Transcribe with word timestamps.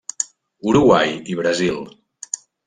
Uruguai 0.71 1.13
i 1.33 1.37
Brasil. 1.43 1.79